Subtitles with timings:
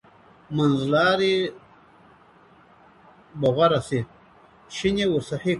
[0.55, 1.35] منځلاری
[3.39, 3.99] به غوره شي.